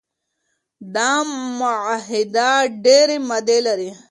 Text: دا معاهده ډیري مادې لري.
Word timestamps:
دا 0.95 1.11
معاهده 1.59 2.49
ډیري 2.83 3.17
مادې 3.27 3.57
لري. 3.67 3.89